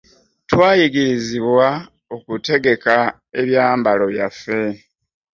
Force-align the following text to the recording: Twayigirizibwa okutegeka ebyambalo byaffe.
Twayigirizibwa 0.49 1.67
okutegeka 2.15 2.95
ebyambalo 3.39 4.03
byaffe. 4.13 4.61